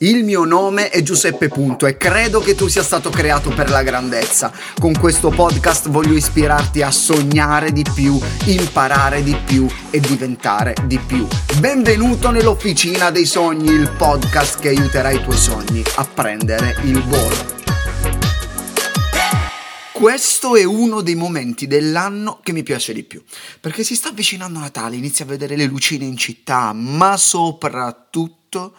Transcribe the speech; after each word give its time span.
Il 0.00 0.24
mio 0.24 0.44
nome 0.44 0.90
è 0.90 1.00
Giuseppe 1.00 1.48
Punto 1.48 1.86
e 1.86 1.96
credo 1.96 2.40
che 2.40 2.54
tu 2.54 2.68
sia 2.68 2.82
stato 2.82 3.08
creato 3.08 3.48
per 3.48 3.70
la 3.70 3.82
grandezza. 3.82 4.52
Con 4.78 4.92
questo 4.92 5.30
podcast 5.30 5.88
voglio 5.88 6.12
ispirarti 6.12 6.82
a 6.82 6.90
sognare 6.90 7.72
di 7.72 7.82
più, 7.94 8.20
imparare 8.44 9.22
di 9.22 9.34
più 9.46 9.66
e 9.88 9.98
diventare 9.98 10.74
di 10.84 10.98
più. 10.98 11.26
Benvenuto 11.60 12.30
nell'Officina 12.30 13.10
dei 13.10 13.24
Sogni, 13.24 13.70
il 13.70 13.90
podcast 13.96 14.60
che 14.60 14.68
aiuterà 14.68 15.12
i 15.12 15.22
tuoi 15.22 15.38
sogni 15.38 15.82
a 15.94 16.04
prendere 16.04 16.76
il 16.82 17.02
volo. 17.02 17.54
Questo 19.92 20.56
è 20.56 20.64
uno 20.64 21.00
dei 21.00 21.14
momenti 21.14 21.66
dell'anno 21.66 22.40
che 22.42 22.52
mi 22.52 22.62
piace 22.62 22.92
di 22.92 23.02
più, 23.02 23.24
perché 23.60 23.82
si 23.82 23.94
sta 23.94 24.10
avvicinando 24.10 24.58
Natale, 24.58 24.96
inizia 24.96 25.24
a 25.24 25.28
vedere 25.28 25.56
le 25.56 25.64
lucine 25.64 26.04
in 26.04 26.18
città, 26.18 26.74
ma 26.74 27.16
soprattutto 27.16 28.74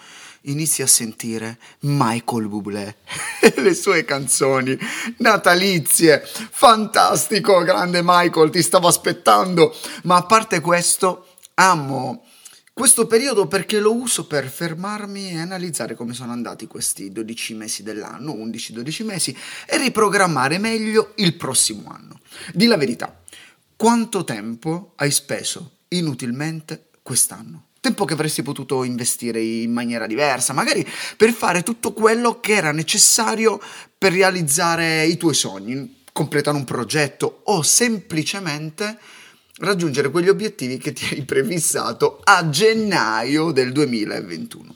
inizi 0.48 0.82
a 0.82 0.88
sentire 0.88 1.58
Michael 1.82 2.48
Bublé 2.48 2.98
le 3.58 3.74
sue 3.74 4.04
canzoni 4.04 4.78
natalizie. 5.18 6.24
Fantastico, 6.26 7.62
grande 7.64 8.02
Michael, 8.04 8.50
ti 8.50 8.62
stavo 8.62 8.88
aspettando. 8.88 9.76
Ma 10.04 10.18
a 10.18 10.24
parte 10.24 10.60
questo, 10.60 11.28
amo 11.56 12.24
questo 12.78 13.08
periodo 13.08 13.48
perché 13.48 13.80
lo 13.80 13.96
uso 13.96 14.28
per 14.28 14.48
fermarmi 14.48 15.32
e 15.32 15.40
analizzare 15.40 15.96
come 15.96 16.14
sono 16.14 16.32
andati 16.32 16.68
questi 16.68 17.12
12 17.12 17.56
mesi 17.56 17.82
dell'anno, 17.82 18.34
11-12 18.34 19.04
mesi, 19.04 19.36
e 19.66 19.78
riprogrammare 19.80 20.60
meglio 20.60 21.14
il 21.16 21.34
prossimo 21.34 21.90
anno. 21.90 22.20
Di 22.54 22.68
la 22.68 22.78
verità, 22.78 23.20
quanto 23.76 24.24
tempo 24.24 24.94
hai 24.98 25.10
speso 25.10 25.78
inutilmente 25.88 26.90
quest'anno? 27.02 27.67
Tempo 27.80 28.06
che 28.06 28.14
avresti 28.14 28.42
potuto 28.42 28.84
investire 28.84 29.42
in 29.42 29.72
maniera 29.72 30.08
diversa, 30.08 30.54
magari 30.54 30.86
per 31.16 31.32
fare 31.32 31.64
tutto 31.64 31.94
quello 31.94 32.40
che 32.40 32.54
era 32.54 32.72
necessario 32.72 33.60
per 33.98 34.14
realizzare 34.14 35.06
i 35.06 35.18
tuoi 35.18 35.34
sogni, 35.34 36.04
completare 36.12 36.58
un 36.58 36.64
progetto 36.66 37.42
o 37.46 37.62
semplicemente 37.62 38.98
raggiungere 39.60 40.10
quegli 40.10 40.30
obiettivi 40.30 40.78
che 40.78 40.94
ti 40.94 41.08
hai 41.12 41.24
prefissato 41.24 42.20
a 42.24 42.50
gennaio 42.50 43.52
del 43.52 43.72
2021. 43.72 44.76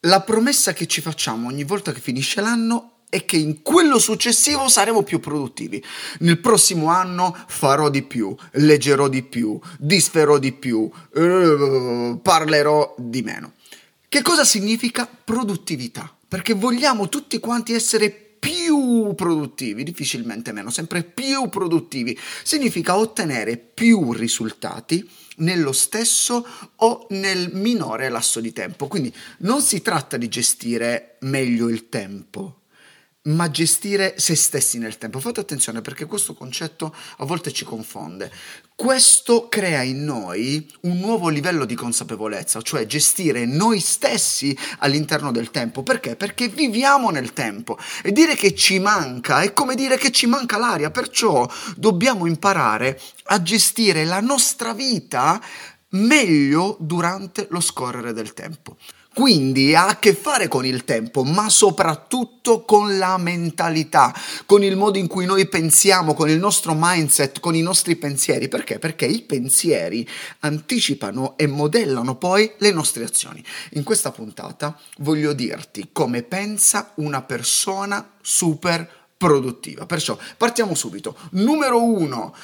La 0.00 0.20
promessa 0.20 0.72
che 0.72 0.86
ci 0.86 1.00
facciamo 1.00 1.48
ogni 1.48 1.64
volta 1.64 1.92
che 1.92 2.00
finisce 2.00 2.40
l'anno 2.40 2.95
e 3.08 3.24
che 3.24 3.36
in 3.36 3.62
quello 3.62 3.98
successivo 3.98 4.68
saremo 4.68 5.02
più 5.02 5.20
produttivi. 5.20 5.82
Nel 6.20 6.38
prossimo 6.38 6.88
anno 6.88 7.36
farò 7.46 7.88
di 7.88 8.02
più, 8.02 8.34
leggerò 8.52 9.08
di 9.08 9.22
più, 9.22 9.58
disferò 9.78 10.38
di 10.38 10.52
più, 10.52 10.78
uh, 10.80 12.20
parlerò 12.20 12.94
di 12.98 13.22
meno. 13.22 13.52
Che 14.08 14.22
cosa 14.22 14.44
significa 14.44 15.06
produttività? 15.06 16.14
Perché 16.28 16.54
vogliamo 16.54 17.08
tutti 17.08 17.38
quanti 17.38 17.72
essere 17.74 18.10
più 18.38 19.12
produttivi, 19.14 19.82
difficilmente 19.82 20.52
meno, 20.52 20.70
sempre 20.70 21.02
più 21.02 21.48
produttivi. 21.48 22.16
Significa 22.42 22.96
ottenere 22.96 23.56
più 23.56 24.12
risultati 24.12 25.08
nello 25.38 25.72
stesso 25.72 26.46
o 26.76 27.06
nel 27.10 27.50
minore 27.54 28.08
lasso 28.08 28.40
di 28.40 28.52
tempo. 28.52 28.86
Quindi 28.86 29.12
non 29.38 29.60
si 29.60 29.82
tratta 29.82 30.16
di 30.16 30.28
gestire 30.28 31.16
meglio 31.20 31.68
il 31.68 31.88
tempo, 31.88 32.60
ma 33.26 33.50
gestire 33.50 34.14
se 34.18 34.34
stessi 34.34 34.78
nel 34.78 34.98
tempo. 34.98 35.20
Fate 35.20 35.40
attenzione 35.40 35.80
perché 35.80 36.06
questo 36.06 36.34
concetto 36.34 36.94
a 37.18 37.24
volte 37.24 37.52
ci 37.52 37.64
confonde. 37.64 38.30
Questo 38.74 39.48
crea 39.48 39.82
in 39.82 40.04
noi 40.04 40.70
un 40.82 40.98
nuovo 40.98 41.28
livello 41.28 41.64
di 41.64 41.74
consapevolezza, 41.74 42.60
cioè 42.60 42.86
gestire 42.86 43.46
noi 43.46 43.80
stessi 43.80 44.56
all'interno 44.78 45.32
del 45.32 45.50
tempo. 45.50 45.82
Perché? 45.82 46.16
Perché 46.16 46.48
viviamo 46.48 47.10
nel 47.10 47.32
tempo 47.32 47.78
e 48.02 48.12
dire 48.12 48.34
che 48.34 48.54
ci 48.54 48.78
manca 48.78 49.40
è 49.40 49.52
come 49.52 49.74
dire 49.74 49.96
che 49.96 50.10
ci 50.10 50.26
manca 50.26 50.58
l'aria, 50.58 50.90
perciò 50.90 51.48
dobbiamo 51.76 52.26
imparare 52.26 53.00
a 53.24 53.42
gestire 53.42 54.04
la 54.04 54.20
nostra 54.20 54.72
vita 54.72 55.40
meglio 55.90 56.76
durante 56.80 57.46
lo 57.50 57.60
scorrere 57.60 58.12
del 58.12 58.34
tempo. 58.34 58.76
Quindi 59.16 59.74
ha 59.74 59.88
a 59.88 59.98
che 59.98 60.12
fare 60.12 60.46
con 60.46 60.66
il 60.66 60.84
tempo, 60.84 61.24
ma 61.24 61.48
soprattutto 61.48 62.66
con 62.66 62.98
la 62.98 63.16
mentalità, 63.16 64.14
con 64.44 64.62
il 64.62 64.76
modo 64.76 64.98
in 64.98 65.06
cui 65.06 65.24
noi 65.24 65.48
pensiamo, 65.48 66.12
con 66.12 66.28
il 66.28 66.36
nostro 66.38 66.74
mindset, 66.76 67.40
con 67.40 67.54
i 67.54 67.62
nostri 67.62 67.96
pensieri. 67.96 68.48
Perché? 68.48 68.78
Perché 68.78 69.06
i 69.06 69.22
pensieri 69.22 70.06
anticipano 70.40 71.38
e 71.38 71.46
modellano 71.46 72.16
poi 72.16 72.52
le 72.58 72.72
nostre 72.72 73.04
azioni. 73.04 73.42
In 73.70 73.84
questa 73.84 74.12
puntata 74.12 74.78
voglio 74.98 75.32
dirti 75.32 75.88
come 75.92 76.22
pensa 76.22 76.92
una 76.96 77.22
persona 77.22 78.16
super 78.20 78.86
produttiva. 79.16 79.86
Perciò 79.86 80.18
partiamo 80.36 80.74
subito. 80.74 81.16
Numero 81.30 81.82
uno, 81.82 82.34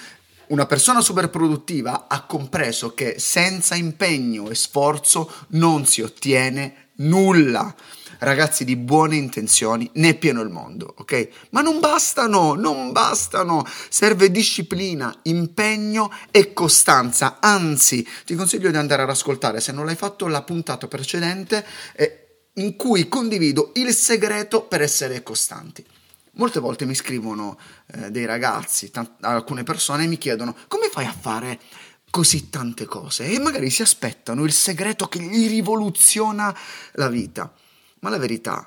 una 0.52 0.66
persona 0.66 1.00
super 1.00 1.30
produttiva 1.30 2.06
ha 2.08 2.26
compreso 2.26 2.92
che 2.92 3.18
senza 3.18 3.74
impegno 3.74 4.50
e 4.50 4.54
sforzo 4.54 5.32
non 5.48 5.86
si 5.86 6.02
ottiene 6.02 6.90
nulla. 6.96 7.74
Ragazzi 8.18 8.64
di 8.64 8.76
buone 8.76 9.16
intenzioni 9.16 9.90
ne 9.94 10.10
è 10.10 10.14
pieno 10.14 10.42
il 10.42 10.50
mondo, 10.50 10.94
ok? 10.98 11.28
Ma 11.50 11.62
non 11.62 11.80
bastano, 11.80 12.52
non 12.52 12.92
bastano. 12.92 13.66
Serve 13.88 14.30
disciplina, 14.30 15.12
impegno 15.22 16.12
e 16.30 16.52
costanza. 16.52 17.38
Anzi, 17.40 18.06
ti 18.26 18.34
consiglio 18.34 18.70
di 18.70 18.76
andare 18.76 19.02
ad 19.02 19.10
ascoltare, 19.10 19.58
se 19.58 19.72
non 19.72 19.86
l'hai 19.86 19.96
fatto, 19.96 20.28
la 20.28 20.42
puntata 20.42 20.86
precedente 20.86 21.64
eh, 21.94 22.50
in 22.56 22.76
cui 22.76 23.08
condivido 23.08 23.72
il 23.76 23.92
segreto 23.94 24.60
per 24.60 24.82
essere 24.82 25.22
costanti. 25.22 25.84
Molte 26.36 26.60
volte 26.60 26.86
mi 26.86 26.94
scrivono 26.94 27.58
eh, 27.86 28.10
dei 28.10 28.24
ragazzi, 28.24 28.90
t- 28.90 29.10
alcune 29.20 29.64
persone 29.64 30.06
mi 30.06 30.16
chiedono 30.16 30.56
come 30.66 30.88
fai 30.88 31.04
a 31.04 31.12
fare 31.12 31.60
così 32.08 32.48
tante 32.48 32.86
cose 32.86 33.26
e 33.26 33.38
magari 33.38 33.68
si 33.70 33.82
aspettano 33.82 34.44
il 34.44 34.52
segreto 34.52 35.08
che 35.08 35.20
gli 35.20 35.48
rivoluziona 35.48 36.56
la 36.92 37.08
vita. 37.08 37.52
Ma 38.00 38.10
la 38.10 38.18
verità 38.18 38.66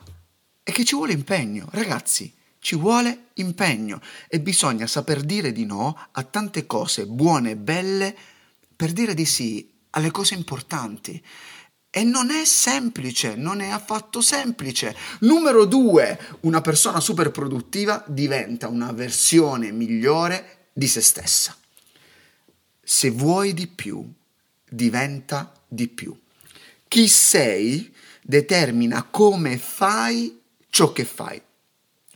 è 0.61 0.71
che 0.71 0.85
ci 0.85 0.95
vuole 0.95 1.13
impegno, 1.13 1.67
ragazzi, 1.71 2.31
ci 2.59 2.75
vuole 2.75 3.27
impegno 3.33 4.01
e 4.27 4.39
bisogna 4.39 4.87
saper 4.87 5.21
dire 5.21 5.51
di 5.51 5.65
no 5.65 5.95
a 6.11 6.23
tante 6.23 6.65
cose 6.65 7.05
buone 7.05 7.51
e 7.51 7.55
belle 7.55 8.15
per 8.75 8.91
dire 8.91 9.13
di 9.13 9.25
sì 9.25 9.71
alle 9.91 10.11
cose 10.11 10.33
importanti. 10.33 11.23
E 11.97 12.03
non 12.03 12.29
è 12.29 12.43
semplice, 12.43 13.35
non 13.35 13.61
è 13.61 13.69
affatto 13.69 14.19
semplice. 14.19 14.93
Numero 15.19 15.63
due, 15.63 16.19
una 16.41 16.59
persona 16.59 16.99
super 16.99 17.31
produttiva 17.31 18.03
diventa 18.05 18.67
una 18.67 18.91
versione 18.91 19.71
migliore 19.71 20.67
di 20.73 20.89
se 20.89 20.99
stessa. 20.99 21.55
Se 22.83 23.09
vuoi 23.11 23.53
di 23.53 23.67
più, 23.67 24.05
diventa 24.69 25.53
di 25.65 25.87
più. 25.87 26.13
Chi 26.89 27.07
sei 27.07 27.95
determina 28.21 29.03
come 29.03 29.57
fai 29.57 30.37
ciò 30.69 30.91
che 30.91 31.05
fai. 31.05 31.41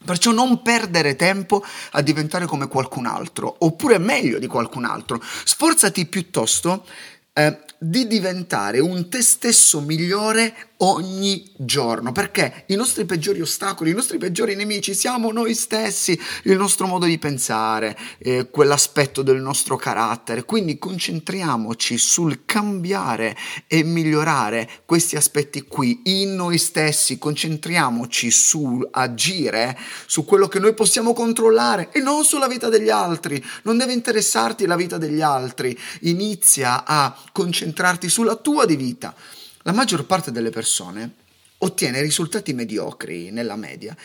Perciò 0.04 0.32
non 0.32 0.62
perdere 0.62 1.16
tempo 1.16 1.64
a 1.92 2.02
diventare 2.02 2.48
come 2.48 2.68
qualcun 2.68 3.06
altro, 3.06 3.56
oppure 3.60 3.98
meglio 3.98 4.40
di 4.40 4.48
qualcun 4.48 4.84
altro. 4.84 5.24
Sforzati 5.24 6.06
piuttosto 6.06 6.86
eh, 7.32 7.58
di 7.80 8.08
diventare 8.08 8.80
un 8.80 9.08
te 9.08 9.22
stesso 9.22 9.80
migliore 9.80 10.54
ogni 10.82 11.50
giorno, 11.58 12.12
perché 12.12 12.64
i 12.68 12.76
nostri 12.76 13.06
peggiori 13.06 13.42
ostacoli, 13.42 13.92
i 13.92 13.94
nostri 13.94 14.18
peggiori 14.18 14.56
nemici 14.56 14.94
siamo 14.94 15.32
noi 15.32 15.54
stessi, 15.54 16.20
il 16.44 16.58
nostro 16.58 16.88
modo 16.88 17.06
di 17.06 17.18
pensare, 17.18 17.98
eh, 18.20 18.50
quell'aspetto 18.50 19.22
del 19.22 19.42
nostro 19.42 19.76
carattere. 19.78 20.44
Quindi 20.44 20.78
concentriamoci 20.78 21.98
sul 21.98 22.44
cambiare 22.46 23.36
e 23.68 23.84
migliorare 23.84 24.70
questi 24.86 25.16
aspetti 25.16 25.64
qui 25.64 26.02
in 26.06 26.36
noi 26.36 26.58
stessi, 26.58 27.18
concentriamoci 27.18 28.32
su 28.32 28.86
agire 28.92 29.78
su 30.06 30.24
quello 30.26 30.48
che 30.48 30.60
noi 30.60 30.74
possiamo 30.74 31.14
controllare 31.14 31.90
e 31.92 32.00
non 32.00 32.24
sulla 32.24 32.48
vita 32.48 32.70
degli 32.70 32.90
altri. 32.90 33.44
Non 33.64 33.78
deve 33.78 33.94
interessarti 33.94 34.66
la 34.66 34.76
vita 34.76 34.98
degli 34.98 35.22
altri, 35.22 35.78
inizia 36.02 36.86
a 36.86 37.16
concentrarti 37.32 37.68
sulla 38.08 38.36
tua 38.36 38.66
di 38.66 38.76
vita. 38.76 39.16
La 39.64 39.72
maggior 39.72 40.06
parte 40.06 40.32
delle 40.32 40.50
persone 40.50 41.16
ottiene 41.60 42.02
risultati 42.02 42.54
mediocri 42.54 43.32
nella 43.32 43.56
media 43.56 43.96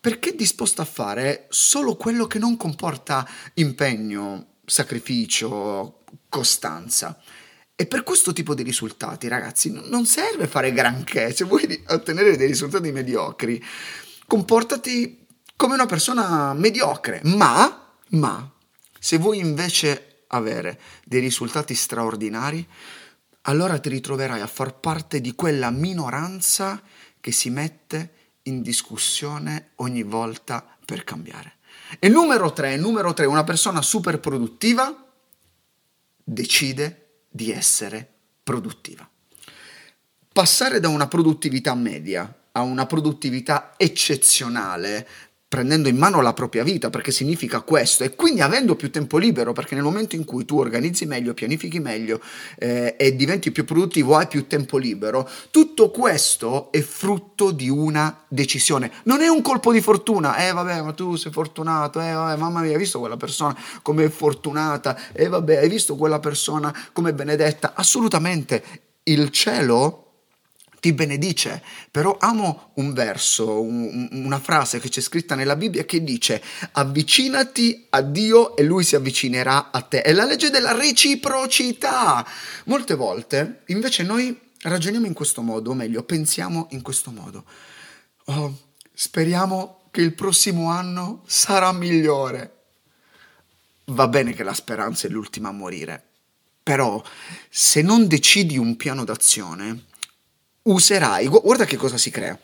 perché 0.00 0.30
è 0.30 0.34
disposta 0.34 0.82
a 0.82 0.86
fare 0.86 1.46
solo 1.48 1.96
quello 1.96 2.26
che 2.26 2.38
non 2.38 2.56
comporta 2.56 3.28
impegno, 3.54 4.54
sacrificio, 4.64 6.04
costanza. 6.28 7.20
E 7.74 7.86
per 7.86 8.02
questo 8.02 8.32
tipo 8.32 8.54
di 8.54 8.62
risultati, 8.62 9.28
ragazzi, 9.28 9.70
non 9.70 10.06
serve 10.06 10.46
fare 10.46 10.72
granché. 10.72 11.34
Se 11.34 11.44
vuoi 11.44 11.84
ottenere 11.88 12.36
dei 12.36 12.46
risultati 12.46 12.90
mediocri, 12.92 13.62
comportati 14.26 15.26
come 15.56 15.74
una 15.74 15.86
persona 15.86 16.54
mediocre. 16.54 17.20
Ma, 17.24 17.92
ma, 18.10 18.50
se 18.98 19.18
vuoi 19.18 19.38
invece 19.38 20.24
avere 20.28 20.80
dei 21.04 21.20
risultati 21.20 21.74
straordinari, 21.74 22.66
allora 23.42 23.78
ti 23.78 23.88
ritroverai 23.88 24.40
a 24.40 24.46
far 24.46 24.74
parte 24.78 25.20
di 25.20 25.34
quella 25.34 25.70
minoranza 25.70 26.82
che 27.20 27.32
si 27.32 27.50
mette 27.50 28.12
in 28.42 28.62
discussione 28.62 29.70
ogni 29.76 30.02
volta 30.02 30.64
per 30.84 31.04
cambiare. 31.04 31.56
E 31.98 32.08
numero 32.08 32.52
tre, 32.52 32.76
numero 32.76 33.14
tre, 33.14 33.26
una 33.26 33.44
persona 33.44 33.82
super 33.82 34.20
produttiva 34.20 35.06
decide 36.22 37.22
di 37.28 37.50
essere 37.50 38.06
produttiva. 38.42 39.08
Passare 40.32 40.80
da 40.80 40.88
una 40.88 41.08
produttività 41.08 41.74
media 41.74 42.32
a 42.52 42.62
una 42.62 42.86
produttività 42.86 43.74
eccezionale 43.76 45.06
prendendo 45.48 45.88
in 45.88 45.96
mano 45.96 46.20
la 46.20 46.34
propria 46.34 46.62
vita, 46.62 46.90
perché 46.90 47.10
significa 47.10 47.62
questo, 47.62 48.04
e 48.04 48.14
quindi 48.14 48.42
avendo 48.42 48.76
più 48.76 48.90
tempo 48.90 49.16
libero, 49.16 49.54
perché 49.54 49.74
nel 49.74 49.82
momento 49.82 50.14
in 50.14 50.24
cui 50.24 50.44
tu 50.44 50.58
organizzi 50.58 51.06
meglio, 51.06 51.32
pianifichi 51.32 51.80
meglio 51.80 52.20
eh, 52.58 52.96
e 52.98 53.16
diventi 53.16 53.50
più 53.50 53.64
produttivo, 53.64 54.14
hai 54.16 54.26
più 54.26 54.46
tempo 54.46 54.76
libero, 54.76 55.26
tutto 55.50 55.90
questo 55.90 56.70
è 56.70 56.82
frutto 56.82 57.50
di 57.50 57.70
una 57.70 58.24
decisione. 58.28 58.92
Non 59.04 59.22
è 59.22 59.28
un 59.28 59.40
colpo 59.40 59.72
di 59.72 59.80
fortuna, 59.80 60.36
eh 60.36 60.52
vabbè, 60.52 60.82
ma 60.82 60.92
tu 60.92 61.16
sei 61.16 61.32
fortunato, 61.32 61.98
eh 61.98 62.12
vabbè, 62.12 62.38
mamma 62.38 62.60
mia, 62.60 62.72
hai 62.72 62.78
visto 62.78 62.98
quella 62.98 63.16
persona 63.16 63.56
come 63.80 64.04
è 64.04 64.08
fortunata, 64.10 64.98
eh 65.12 65.28
vabbè, 65.28 65.56
hai 65.56 65.68
visto 65.70 65.96
quella 65.96 66.18
persona 66.18 66.76
come 66.92 67.14
benedetta? 67.14 67.72
Assolutamente, 67.74 68.62
il 69.04 69.30
cielo 69.30 70.07
ti 70.80 70.92
benedice. 70.92 71.62
Però 71.90 72.16
amo 72.18 72.70
un 72.74 72.92
verso, 72.92 73.60
un, 73.60 74.08
una 74.12 74.38
frase 74.38 74.80
che 74.80 74.88
c'è 74.88 75.00
scritta 75.00 75.34
nella 75.34 75.56
Bibbia 75.56 75.84
che 75.84 76.02
dice 76.02 76.42
avvicinati 76.72 77.86
a 77.90 78.00
Dio 78.02 78.56
e 78.56 78.62
Lui 78.62 78.84
si 78.84 78.96
avvicinerà 78.96 79.70
a 79.70 79.80
te. 79.82 80.02
È 80.02 80.12
la 80.12 80.24
legge 80.24 80.50
della 80.50 80.72
reciprocità. 80.72 82.26
Molte 82.64 82.94
volte 82.94 83.62
invece 83.66 84.02
noi 84.02 84.38
ragioniamo 84.62 85.06
in 85.06 85.14
questo 85.14 85.42
modo, 85.42 85.70
o 85.70 85.74
meglio, 85.74 86.02
pensiamo 86.02 86.68
in 86.70 86.82
questo 86.82 87.10
modo. 87.10 87.44
Oh, 88.24 88.56
speriamo 88.92 89.82
che 89.90 90.00
il 90.00 90.14
prossimo 90.14 90.70
anno 90.70 91.22
sarà 91.26 91.72
migliore. 91.72 92.54
Va 93.86 94.06
bene 94.06 94.34
che 94.34 94.42
la 94.42 94.52
speranza 94.52 95.06
è 95.06 95.10
l'ultima 95.10 95.48
a 95.48 95.52
morire, 95.52 96.02
però 96.62 97.02
se 97.48 97.80
non 97.80 98.06
decidi 98.06 98.58
un 98.58 98.76
piano 98.76 99.04
d'azione, 99.04 99.84
userai, 100.72 101.26
guarda 101.26 101.64
che 101.64 101.76
cosa 101.76 101.96
si 101.96 102.10
crea, 102.10 102.38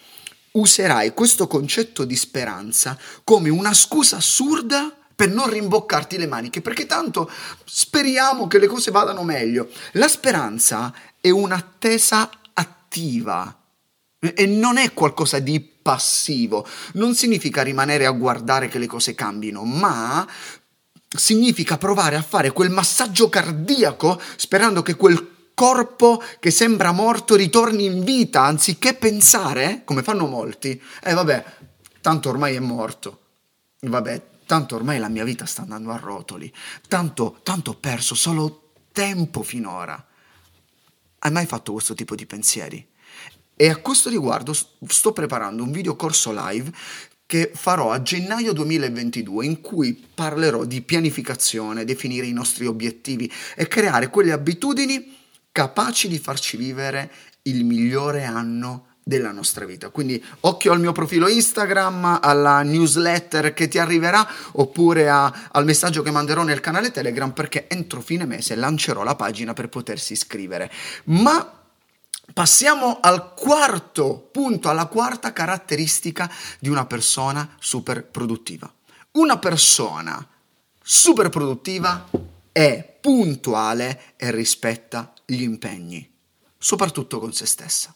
userai 0.52 1.12
questo 1.12 1.46
concetto 1.46 2.04
di 2.04 2.16
speranza 2.16 2.98
come 3.22 3.48
una 3.48 3.72
scusa 3.74 4.16
assurda 4.16 4.94
per 5.14 5.30
non 5.30 5.48
rimboccarti 5.48 6.18
le 6.18 6.26
maniche, 6.26 6.60
perché 6.60 6.86
tanto 6.86 7.30
speriamo 7.64 8.46
che 8.46 8.58
le 8.58 8.66
cose 8.66 8.90
vadano 8.90 9.22
meglio. 9.22 9.70
La 9.92 10.08
speranza 10.08 10.92
è 11.20 11.30
un'attesa 11.30 12.30
attiva 12.52 13.56
e 14.18 14.46
non 14.46 14.76
è 14.76 14.92
qualcosa 14.92 15.38
di 15.38 15.60
passivo. 15.60 16.66
Non 16.94 17.14
significa 17.14 17.62
rimanere 17.62 18.06
a 18.06 18.10
guardare 18.10 18.68
che 18.68 18.78
le 18.78 18.86
cose 18.86 19.14
cambino, 19.14 19.62
ma 19.62 20.26
significa 21.16 21.78
provare 21.78 22.16
a 22.16 22.22
fare 22.22 22.50
quel 22.50 22.70
massaggio 22.70 23.28
cardiaco 23.28 24.20
sperando 24.36 24.82
che 24.82 24.96
quel 24.96 25.33
corpo 25.54 26.22
che 26.40 26.50
sembra 26.50 26.92
morto 26.92 27.36
ritorni 27.36 27.84
in 27.84 28.04
vita, 28.04 28.42
anziché 28.42 28.94
pensare, 28.94 29.82
come 29.84 30.02
fanno 30.02 30.26
molti, 30.26 30.70
e 30.70 31.10
eh, 31.10 31.14
vabbè, 31.14 31.44
tanto 32.00 32.28
ormai 32.28 32.56
è 32.56 32.60
morto, 32.60 33.20
vabbè, 33.80 34.22
tanto 34.46 34.74
ormai 34.74 34.98
la 34.98 35.08
mia 35.08 35.24
vita 35.24 35.46
sta 35.46 35.62
andando 35.62 35.90
a 35.90 35.96
rotoli, 35.96 36.52
tanto, 36.88 37.38
tanto 37.42 37.70
ho 37.70 37.74
perso 37.74 38.14
solo 38.14 38.72
tempo 38.92 39.42
finora. 39.42 40.04
Hai 41.20 41.30
mai 41.30 41.46
fatto 41.46 41.72
questo 41.72 41.94
tipo 41.94 42.14
di 42.14 42.26
pensieri? 42.26 42.86
E 43.56 43.68
a 43.68 43.76
questo 43.76 44.10
riguardo 44.10 44.52
sto 44.52 45.12
preparando 45.12 45.62
un 45.62 45.70
video 45.70 45.94
corso 45.96 46.32
live 46.34 46.72
che 47.26 47.52
farò 47.54 47.90
a 47.90 48.02
gennaio 48.02 48.52
2022 48.52 49.46
in 49.46 49.60
cui 49.60 49.94
parlerò 50.14 50.64
di 50.64 50.82
pianificazione, 50.82 51.84
definire 51.84 52.26
i 52.26 52.32
nostri 52.32 52.66
obiettivi 52.66 53.30
e 53.56 53.66
creare 53.66 54.10
quelle 54.10 54.32
abitudini 54.32 55.22
capaci 55.54 56.08
di 56.08 56.18
farci 56.18 56.56
vivere 56.56 57.12
il 57.42 57.64
migliore 57.64 58.24
anno 58.24 58.86
della 59.04 59.30
nostra 59.30 59.64
vita. 59.64 59.90
Quindi 59.90 60.20
occhio 60.40 60.72
al 60.72 60.80
mio 60.80 60.90
profilo 60.90 61.28
Instagram, 61.28 62.18
alla 62.20 62.62
newsletter 62.62 63.54
che 63.54 63.68
ti 63.68 63.78
arriverà 63.78 64.28
oppure 64.54 65.08
a, 65.08 65.32
al 65.52 65.64
messaggio 65.64 66.02
che 66.02 66.10
manderò 66.10 66.42
nel 66.42 66.58
canale 66.58 66.90
Telegram 66.90 67.30
perché 67.30 67.68
entro 67.68 68.00
fine 68.00 68.24
mese 68.24 68.56
lancerò 68.56 69.04
la 69.04 69.14
pagina 69.14 69.52
per 69.52 69.68
potersi 69.68 70.14
iscrivere. 70.14 70.72
Ma 71.04 71.62
passiamo 72.32 72.98
al 73.00 73.32
quarto 73.34 74.28
punto, 74.32 74.68
alla 74.68 74.86
quarta 74.86 75.32
caratteristica 75.32 76.28
di 76.58 76.68
una 76.68 76.84
persona 76.84 77.48
super 77.60 78.04
produttiva. 78.04 78.68
Una 79.12 79.38
persona 79.38 80.26
super 80.82 81.28
produttiva 81.28 82.10
è 82.50 82.98
puntuale 83.00 84.14
e 84.16 84.32
rispetta 84.32 85.13
gli 85.24 85.42
impegni, 85.42 86.08
soprattutto 86.58 87.18
con 87.18 87.32
se 87.32 87.46
stessa. 87.46 87.94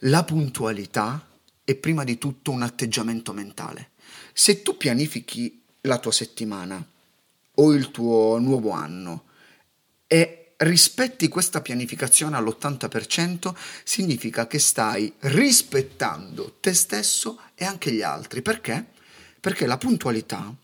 La 0.00 0.24
puntualità 0.24 1.28
è 1.64 1.74
prima 1.74 2.04
di 2.04 2.18
tutto 2.18 2.50
un 2.50 2.62
atteggiamento 2.62 3.32
mentale. 3.32 3.90
Se 4.32 4.62
tu 4.62 4.76
pianifichi 4.76 5.62
la 5.82 5.98
tua 5.98 6.12
settimana 6.12 6.84
o 7.54 7.72
il 7.72 7.90
tuo 7.90 8.38
nuovo 8.38 8.70
anno 8.70 9.24
e 10.06 10.52
rispetti 10.58 11.28
questa 11.28 11.60
pianificazione 11.60 12.36
all'80%, 12.36 13.54
significa 13.84 14.46
che 14.46 14.58
stai 14.58 15.12
rispettando 15.20 16.56
te 16.60 16.72
stesso 16.72 17.40
e 17.54 17.64
anche 17.64 17.92
gli 17.92 18.02
altri. 18.02 18.42
Perché? 18.42 18.84
Perché 19.40 19.66
la 19.66 19.78
puntualità 19.78 20.54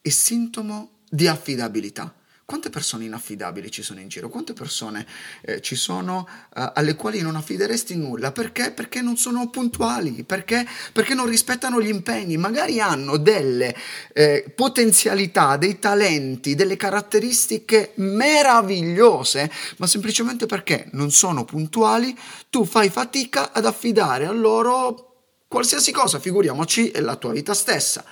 è 0.00 0.08
sintomo 0.08 0.98
di 1.08 1.26
affidabilità. 1.26 2.14
Quante 2.52 2.68
persone 2.68 3.06
inaffidabili 3.06 3.70
ci 3.70 3.82
sono 3.82 4.00
in 4.00 4.08
giro? 4.08 4.28
Quante 4.28 4.52
persone 4.52 5.06
eh, 5.40 5.62
ci 5.62 5.74
sono 5.74 6.28
uh, 6.54 6.72
alle 6.74 6.96
quali 6.96 7.22
non 7.22 7.34
affideresti 7.34 7.96
nulla? 7.96 8.30
Perché? 8.30 8.72
Perché 8.72 9.00
non 9.00 9.16
sono 9.16 9.48
puntuali, 9.48 10.22
perché? 10.22 10.68
Perché 10.92 11.14
non 11.14 11.24
rispettano 11.24 11.80
gli 11.80 11.88
impegni, 11.88 12.36
magari 12.36 12.78
hanno 12.78 13.16
delle 13.16 13.74
eh, 14.12 14.52
potenzialità, 14.54 15.56
dei 15.56 15.78
talenti, 15.78 16.54
delle 16.54 16.76
caratteristiche 16.76 17.92
meravigliose, 17.94 19.50
ma 19.78 19.86
semplicemente 19.86 20.44
perché 20.44 20.90
non 20.92 21.10
sono 21.10 21.46
puntuali, 21.46 22.14
tu 22.50 22.66
fai 22.66 22.90
fatica 22.90 23.52
ad 23.52 23.64
affidare 23.64 24.26
a 24.26 24.32
loro 24.32 25.38
qualsiasi 25.48 25.90
cosa, 25.90 26.18
figuriamoci 26.18 27.00
la 27.00 27.16
tua 27.16 27.32
vita 27.32 27.54
stessa. 27.54 28.04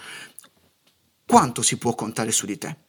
Quanto 1.26 1.60
si 1.60 1.76
può 1.76 1.94
contare 1.94 2.32
su 2.32 2.46
di 2.46 2.56
te? 2.56 2.88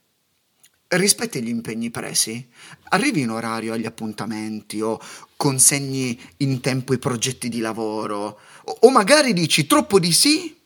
Rispetti 0.91 1.41
gli 1.41 1.49
impegni 1.49 1.89
presi, 1.89 2.49
arrivi 2.89 3.21
in 3.21 3.29
orario 3.29 3.73
agli 3.73 3.85
appuntamenti 3.85 4.81
o 4.81 4.99
consegni 5.37 6.19
in 6.37 6.59
tempo 6.59 6.93
i 6.93 6.99
progetti 6.99 7.49
di 7.49 7.59
lavoro 7.59 8.39
o, 8.63 8.77
o 8.81 8.89
magari 8.91 9.33
dici 9.33 9.67
troppo 9.67 9.99
di 9.99 10.11
sì 10.11 10.57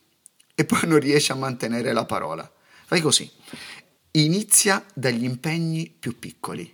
e 0.55 0.65
poi 0.65 0.81
non 0.85 0.99
riesci 0.99 1.31
a 1.31 1.35
mantenere 1.35 1.93
la 1.93 2.05
parola. 2.05 2.49
Fai 2.85 3.01
così. 3.01 3.29
Inizia 4.11 4.83
dagli 4.93 5.23
impegni 5.23 5.93
più 5.97 6.17
piccoli. 6.17 6.73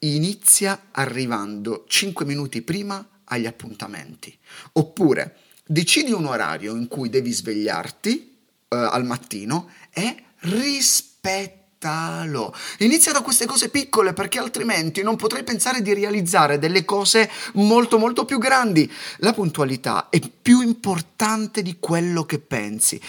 Inizia 0.00 0.88
arrivando 0.92 1.84
5 1.88 2.24
minuti 2.24 2.62
prima 2.62 3.04
agli 3.24 3.46
appuntamenti. 3.46 4.36
Oppure 4.72 5.38
decidi 5.64 6.12
un 6.12 6.26
orario 6.26 6.76
in 6.76 6.86
cui 6.86 7.08
devi 7.08 7.32
svegliarti 7.32 8.38
eh, 8.68 8.76
al 8.76 9.04
mattino 9.04 9.70
e 9.90 10.24
rispetta 10.40 11.65
Talo. 11.78 12.54
Inizia 12.78 13.12
da 13.12 13.20
queste 13.20 13.46
cose 13.46 13.68
piccole 13.68 14.12
perché 14.12 14.38
altrimenti 14.38 15.02
non 15.02 15.16
potrai 15.16 15.44
pensare 15.44 15.82
di 15.82 15.92
realizzare 15.92 16.58
delle 16.58 16.84
cose 16.84 17.30
molto 17.54 17.98
molto 17.98 18.24
più 18.24 18.38
grandi. 18.38 18.90
La 19.18 19.32
puntualità 19.32 20.08
è 20.08 20.20
più 20.20 20.60
importante 20.60 21.62
di 21.62 21.76
quello 21.78 22.24
che 22.24 22.38
pensi. 22.38 23.00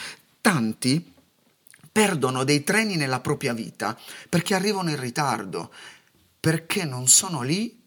Tanti 0.41 1.13
perdono 1.91 2.43
dei 2.43 2.63
treni 2.63 2.95
nella 2.95 3.21
propria 3.21 3.53
vita 3.53 3.97
perché 4.29 4.53
arrivano 4.53 4.89
in 4.89 4.99
ritardo, 4.99 5.71
perché 6.39 6.83
non 6.83 7.07
sono 7.07 7.41
lì 7.41 7.81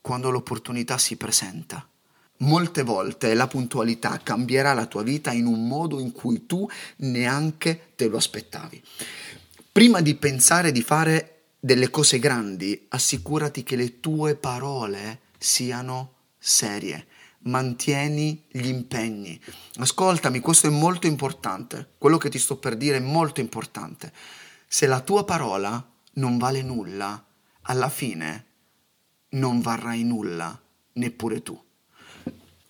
quando 0.00 0.30
l'opportunità 0.30 0.98
si 0.98 1.16
presenta. 1.16 1.86
Molte 2.38 2.82
volte 2.82 3.32
la 3.32 3.46
puntualità 3.46 4.20
cambierà 4.22 4.74
la 4.74 4.86
tua 4.86 5.02
vita 5.02 5.32
in 5.32 5.46
un 5.46 5.66
modo 5.66 6.00
in 6.00 6.12
cui 6.12 6.44
tu 6.44 6.68
neanche 6.96 7.92
te 7.94 8.08
lo 8.08 8.16
aspettavi. 8.16 8.82
Prima 9.74 10.00
di 10.00 10.14
pensare 10.14 10.70
di 10.70 10.82
fare 10.82 11.46
delle 11.58 11.90
cose 11.90 12.20
grandi, 12.20 12.86
assicurati 12.90 13.64
che 13.64 13.74
le 13.74 13.98
tue 13.98 14.36
parole 14.36 15.22
siano 15.36 16.12
serie. 16.38 17.08
Mantieni 17.40 18.44
gli 18.52 18.68
impegni. 18.68 19.36
Ascoltami, 19.78 20.38
questo 20.38 20.68
è 20.68 20.70
molto 20.70 21.08
importante. 21.08 21.94
Quello 21.98 22.18
che 22.18 22.28
ti 22.28 22.38
sto 22.38 22.56
per 22.56 22.76
dire 22.76 22.98
è 22.98 23.00
molto 23.00 23.40
importante. 23.40 24.12
Se 24.68 24.86
la 24.86 25.00
tua 25.00 25.24
parola 25.24 25.84
non 26.12 26.38
vale 26.38 26.62
nulla, 26.62 27.26
alla 27.62 27.88
fine 27.88 28.46
non 29.30 29.60
varrai 29.60 30.04
nulla, 30.04 30.56
neppure 30.92 31.42
tu. 31.42 31.60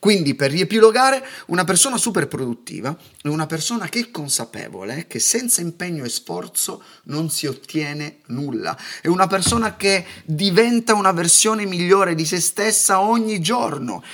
Quindi 0.05 0.35
per 0.35 0.51
riepilogare, 0.51 1.27
una 1.47 1.65
persona 1.65 1.97
super 1.97 2.29
produttiva 2.29 2.95
è 3.23 3.29
una 3.29 3.47
persona 3.47 3.89
che 3.89 4.01
è 4.01 4.11
consapevole 4.11 5.07
che 5.07 5.19
senza 5.19 5.63
impegno 5.63 6.05
e 6.05 6.11
sforzo 6.11 6.83
non 7.05 7.31
si 7.31 7.47
ottiene 7.47 8.19
nulla. 8.27 8.77
È 9.01 9.07
una 9.07 9.27
persona 9.27 9.77
che 9.77 10.05
diventa 10.27 10.93
una 10.93 11.13
versione 11.13 11.65
migliore 11.65 12.15
di 12.15 12.27
se 12.27 12.39
stessa 12.39 13.01
ogni 13.01 13.41
giorno. 13.41 14.05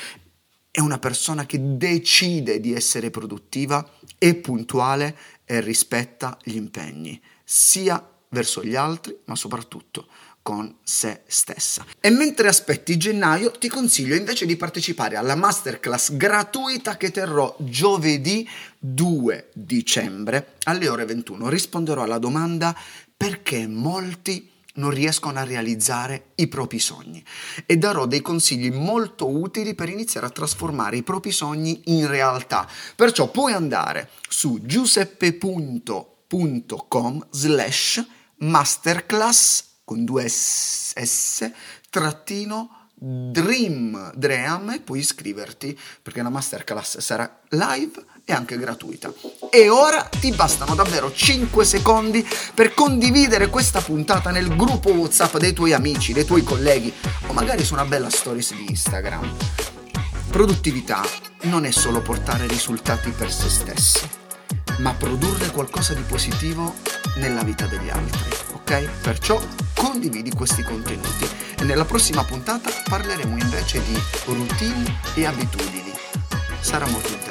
È 0.71 0.79
una 0.79 1.01
persona 1.01 1.45
che 1.45 1.59
decide 1.61 2.61
di 2.61 2.73
essere 2.73 3.11
produttiva 3.11 3.85
e 4.17 4.37
puntuale 4.37 5.17
e 5.45 5.61
rispetta 5.61 6.39
gli 6.45 6.55
impegni, 6.55 7.21
sia 7.43 8.01
verso 8.29 8.63
gli 8.63 8.77
altri, 8.77 9.19
ma 9.25 9.35
soprattutto 9.35 10.07
con 10.43 10.77
se 10.83 11.23
stessa. 11.27 11.85
E 12.01 12.11
mentre 12.11 12.49
aspetti 12.49 12.97
gennaio, 12.97 13.51
ti 13.53 13.69
consiglio 13.69 14.15
invece 14.15 14.47
di 14.47 14.57
partecipare 14.57 15.17
alla 15.17 15.35
masterclass 15.35 16.13
gratuita 16.13 16.97
che 16.97 17.11
terrò 17.11 17.55
giovedì 17.59 18.49
2 18.79 19.51
dicembre 19.53 20.55
alle 20.65 20.89
ore 20.89 21.05
21. 21.05 21.49
Risponderò 21.49 22.03
alla 22.03 22.19
domanda 22.19 22.75
perché 23.17 23.67
molti 23.67 24.49
non 24.75 24.91
riescono 24.91 25.39
a 25.39 25.45
realizzare 25.45 26.31
i 26.37 26.47
propri 26.49 26.79
sogni 26.79 27.23
e 27.67 27.77
darò 27.77 28.07
dei 28.07 28.23
consigli 28.23 28.71
molto 28.71 29.29
utili 29.29 29.75
per 29.75 29.89
iniziare 29.89 30.27
a 30.27 30.31
trasformare 30.31 30.97
i 30.97 31.03
propri 31.03 31.33
sogni 31.33 31.83
in 31.87 32.07
realtà. 32.07 32.69
Perciò 32.97 33.29
puoi 33.31 33.53
andare 33.53 34.11
su 34.29 34.61
giuseppe.com 34.63 35.97
slash 37.31 38.07
masterclass 38.37 39.70
con 39.91 40.05
due 40.05 40.29
S, 40.29 40.93
S 41.03 41.51
trattino 41.91 42.91
Dream 42.95 44.13
Dream 44.15 44.71
e 44.71 44.79
puoi 44.79 45.01
iscriverti 45.01 45.77
perché 46.01 46.23
la 46.23 46.29
masterclass 46.29 46.99
sarà 46.99 47.41
live 47.49 48.05
e 48.25 48.33
anche 48.33 48.57
gratuita. 48.57 49.13
E 49.51 49.69
ora 49.69 50.05
ti 50.05 50.31
bastano 50.31 50.77
davvero 50.77 51.13
5 51.13 51.65
secondi 51.65 52.25
per 52.55 52.73
condividere 52.73 53.49
questa 53.49 53.81
puntata 53.81 54.31
nel 54.31 54.55
gruppo 54.55 54.93
WhatsApp 54.93 55.39
dei 55.39 55.55
tuoi 55.55 55.73
amici, 55.73 56.13
dei 56.13 56.25
tuoi 56.25 56.45
colleghi 56.45 56.93
o 57.27 57.33
magari 57.33 57.65
su 57.65 57.73
una 57.73 57.85
bella 57.85 58.11
stories 58.11 58.55
di 58.55 58.67
Instagram. 58.69 59.29
Produttività 60.31 61.03
non 61.43 61.65
è 61.65 61.73
solo 61.73 62.01
portare 62.01 62.47
risultati 62.47 63.11
per 63.11 63.33
se 63.33 63.49
stessi, 63.49 64.09
ma 64.79 64.95
produrre 64.95 65.51
qualcosa 65.51 65.95
di 65.95 66.03
positivo 66.03 66.77
nella 67.17 67.43
vita 67.43 67.67
degli 67.67 67.89
altri, 67.89 68.31
ok? 68.53 68.89
Perciò 69.03 69.41
condividi 69.81 70.31
questi 70.31 70.63
contenuti 70.63 71.27
e 71.59 71.65
nella 71.65 71.87
prossima 71.87 72.23
puntata 72.23 72.71
parleremo 72.87 73.39
invece 73.39 73.83
di 73.83 73.99
routine 74.27 75.01
e 75.15 75.25
abitudini. 75.25 75.91
Sarà 76.61 76.87
molto 76.87 77.09
interessante. 77.09 77.30